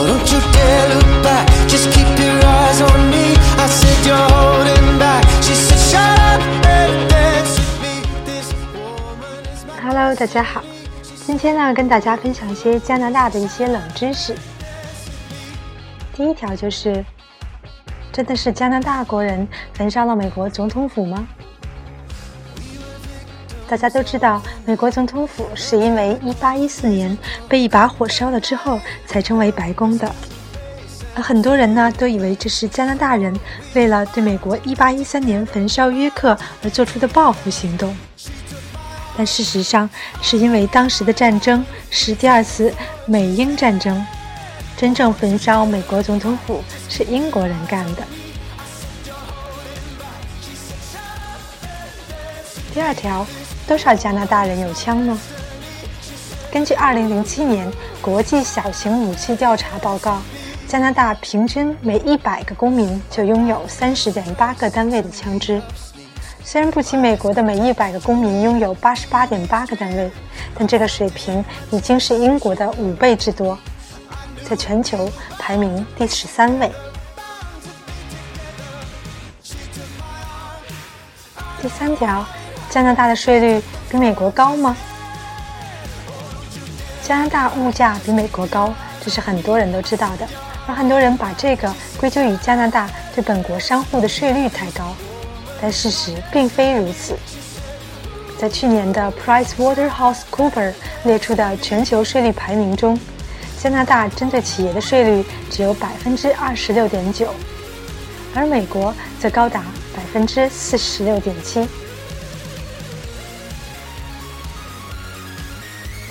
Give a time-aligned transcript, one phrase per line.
[0.00, 3.36] Don't you dare look back, just keep your eyes on me.
[3.58, 5.22] I said you're holding back.
[5.42, 8.00] She said, shut up and dance with me.
[8.24, 9.78] This woman is my.
[9.82, 10.64] Hello，大家好，
[11.26, 14.34] 今天呢跟大家分享一些加拿大的一些冷知识。
[16.14, 17.04] 第一条就是，
[18.10, 21.28] 真的是加拿大国人焚烧了美国总统府吗？
[23.70, 27.16] 大家都知道，美国总统府是因为1814年
[27.48, 30.12] 被一把火烧了之后才称为白宫的，
[31.14, 33.32] 而很多人呢都以为这是加拿大人
[33.74, 37.96] 为了对美国1813年焚烧约克而做出的报复行动。
[39.16, 39.88] 但事实上，
[40.20, 42.74] 是因为当时的战争是第二次
[43.06, 44.04] 美英战争，
[44.76, 48.02] 真正焚烧美国总统府是英国人干的。
[52.74, 53.26] 第二条，
[53.70, 55.16] 多少加拿大人有枪呢？
[56.50, 60.20] 根据2007年国际小型武器调查报告，
[60.66, 65.62] 加拿大平均每100个公民就拥有30.8个单位的枪支。
[66.42, 70.10] 虽然不及美国的每100个公民拥有88.8个单位，
[70.56, 73.56] 但这个水平已经是英国的五倍之多，
[74.42, 75.08] 在全球
[75.38, 76.68] 排名第十三位。
[81.62, 82.26] 第三条，
[82.70, 84.76] 加拿大的税率比美国高吗？
[87.02, 88.72] 加拿大物价比美国高，
[89.04, 90.28] 这是很多人都知道的，
[90.68, 94.94] 而很多人把这个归咎于加拿大对本国商户的税率太高。
[95.60, 97.16] 但事实并非如此。
[98.38, 102.98] 在去年的 Price Waterhouse Cooper 列出的全球税率排名中，
[103.60, 107.34] 加拿大针对企业的税率只有百分之二十六点九，
[108.32, 111.68] 而美国则高达百分之四十六点七。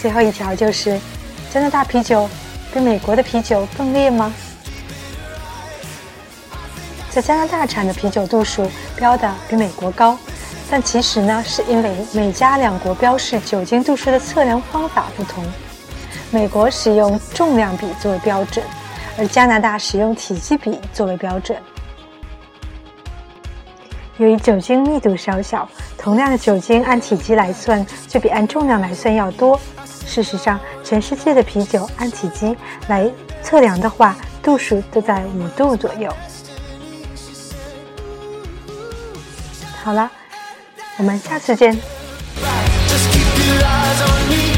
[0.02, 1.00] 最后一条就是，
[1.52, 2.30] 加拿大啤酒
[2.74, 4.34] 比美国的啤酒更烈吗？
[7.10, 10.18] 在加拿大产的啤酒度数标的比美国高，
[10.70, 15.44] 但其实呢，是因为美加两国标示酒精度数的测量方法不同。
[16.32, 18.64] 美国使用重量比作为标准，
[19.18, 21.58] 而加拿大使用体积比作为标准。
[24.18, 25.68] 由于酒精密度稍小，
[26.02, 29.60] 同样的酒精按体积来算，就比按重量来算要多。
[30.08, 32.56] 事实上，全世界的啤酒按体积
[32.88, 33.12] 来
[33.44, 36.12] 测量的话，度数都在五度左右。
[39.84, 40.10] 好了，
[40.98, 41.74] 我们下次见。
[41.74, 44.49] Just keep your eyes on me.